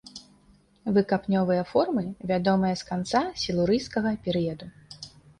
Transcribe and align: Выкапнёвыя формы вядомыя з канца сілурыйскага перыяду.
Выкапнёвыя 0.93 1.63
формы 1.73 2.03
вядомыя 2.31 2.73
з 2.81 2.87
канца 2.87 3.21
сілурыйскага 3.43 4.13
перыяду. 4.29 4.65